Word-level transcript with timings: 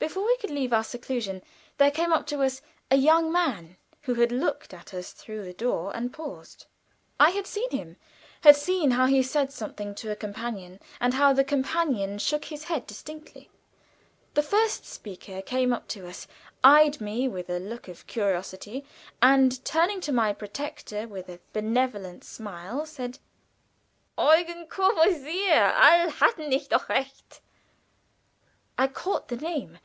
Before 0.00 0.26
we 0.26 0.36
could 0.36 0.50
leave 0.50 0.74
our 0.74 0.84
seclusion 0.84 1.40
there 1.78 1.90
came 1.90 2.12
up 2.12 2.26
to 2.26 2.42
us 2.42 2.60
a 2.90 2.96
young 2.96 3.32
man 3.32 3.78
who 4.02 4.12
had 4.16 4.30
looked 4.32 4.74
at 4.74 4.92
us 4.92 5.12
through 5.14 5.46
the 5.46 5.54
door 5.54 5.96
and 5.96 6.12
paused. 6.12 6.66
I 7.18 7.30
had 7.30 7.46
seen 7.46 7.70
him; 7.70 7.96
had 8.42 8.54
seen 8.54 8.90
how 8.90 9.06
he 9.06 9.22
said 9.22 9.50
something 9.50 9.94
to 9.94 10.10
a 10.10 10.14
companion, 10.16 10.78
and 11.00 11.14
how 11.14 11.32
the 11.32 11.42
companion 11.42 12.18
shook 12.18 12.44
his 12.44 12.64
head 12.64 12.86
dissentingly. 12.86 13.48
The 14.34 14.42
first 14.42 14.84
speaker 14.84 15.40
came 15.40 15.72
up 15.72 15.88
to 15.88 16.06
us, 16.06 16.28
eyed 16.62 17.00
me 17.00 17.26
with 17.26 17.48
a 17.48 17.58
look 17.58 17.88
of 17.88 18.06
curiosity, 18.06 18.84
and 19.22 19.64
turning 19.64 20.02
to 20.02 20.12
my 20.12 20.34
protector 20.34 21.08
with 21.08 21.30
a 21.30 21.40
benevolent 21.54 22.24
smile, 22.24 22.84
said: 22.84 23.20
"Eugen 24.18 24.66
Courvoisier! 24.66 25.72
Also 25.74 26.10
hatte 26.16 26.52
ich 26.52 26.68
doch 26.68 26.90
Recht!" 26.90 27.40
I 28.76 28.86
caught 28.86 29.28
the 29.28 29.36
name. 29.36 29.78